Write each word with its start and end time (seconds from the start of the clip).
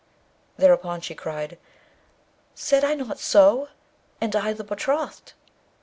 .'Thereupon 0.57 1.01
she 1.01 1.13
cried, 1.13 1.59
'Said 2.55 2.83
I 2.83 2.95
not 2.95 3.19
so? 3.19 3.67
and 4.19 4.35
I 4.35 4.51
the 4.51 4.63
betrothed.' 4.63 5.33